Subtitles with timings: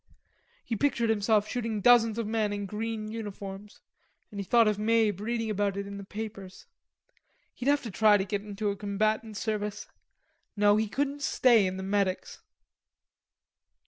[0.65, 3.81] He pictured himself shooting dozens of men in green uniforms,
[4.31, 6.65] and he thought of Mabe reading about it in the papers.
[7.53, 9.85] He'd have to try to get into a combatant service.
[10.57, 12.41] No, he couldn't stay in the medics.